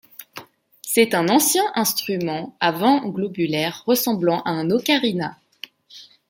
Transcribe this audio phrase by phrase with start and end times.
[0.81, 5.37] C'est un ancien instrument à vent globulaire ressemblant à un ocarina.